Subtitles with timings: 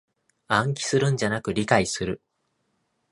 [0.47, 2.23] 暗記するんじゃなく理解する